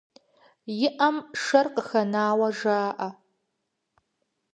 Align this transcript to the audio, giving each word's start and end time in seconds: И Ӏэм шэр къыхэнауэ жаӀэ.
И 0.87 0.89
Ӏэм 0.95 1.17
шэр 1.41 1.67
къыхэнауэ 1.73 2.47
жаӀэ. 2.57 3.09